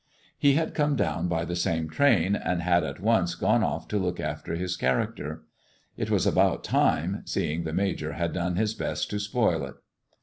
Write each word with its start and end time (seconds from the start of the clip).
He 0.35 0.53
had 0.53 0.73
come 0.73 0.95
down 0.95 1.27
by 1.27 1.45
the 1.45 1.55
same 1.55 1.87
train, 1.87 2.35
and 2.35 2.63
had 2.63 2.83
at 2.83 2.99
once 2.99 3.35
gone 3.35 3.61
ofE 3.61 3.87
to 3.89 3.99
look 3.99 4.19
after 4.19 4.55
his 4.55 4.75
character. 4.75 5.43
It 5.95 6.09
was 6.09 6.25
about 6.25 6.63
time, 6.63 7.21
seeing 7.25 7.65
the 7.65 7.71
Major 7.73 8.13
had 8.13 8.33
done 8.33 8.55
his 8.55 8.73
best 8.73 9.11
to 9.11 9.19
spoil 9.19 9.63
it. 9.63 9.75